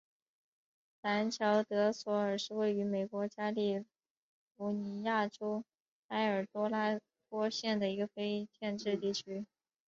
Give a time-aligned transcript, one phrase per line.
[1.03, 3.85] 兰乔德索尔是位于美国加利
[4.57, 5.63] 福尼亚州
[6.07, 9.45] 埃尔多拉多县的一个非建制地区。